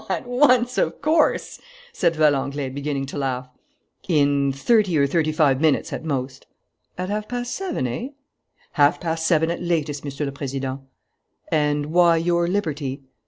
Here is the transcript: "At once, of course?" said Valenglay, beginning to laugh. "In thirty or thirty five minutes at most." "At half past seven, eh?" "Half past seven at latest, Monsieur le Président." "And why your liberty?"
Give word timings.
"At 0.09 0.25
once, 0.25 0.79
of 0.79 0.99
course?" 0.99 1.59
said 1.93 2.15
Valenglay, 2.15 2.71
beginning 2.73 3.05
to 3.05 3.19
laugh. 3.19 3.47
"In 4.07 4.51
thirty 4.51 4.97
or 4.97 5.05
thirty 5.05 5.31
five 5.31 5.61
minutes 5.61 5.93
at 5.93 6.03
most." 6.03 6.47
"At 6.97 7.09
half 7.09 7.27
past 7.27 7.53
seven, 7.53 7.85
eh?" 7.85 8.07
"Half 8.71 8.99
past 8.99 9.27
seven 9.27 9.51
at 9.51 9.61
latest, 9.61 10.03
Monsieur 10.03 10.25
le 10.25 10.31
Président." 10.31 10.79
"And 11.51 11.91
why 11.93 12.17
your 12.17 12.47
liberty?" 12.47 13.03